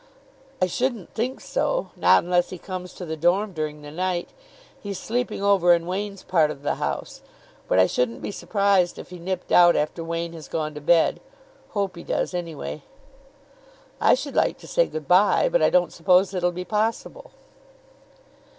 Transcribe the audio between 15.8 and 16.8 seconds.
suppose it'll be